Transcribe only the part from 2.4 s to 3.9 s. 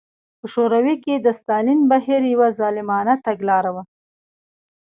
ظالمانه تګلاره وه.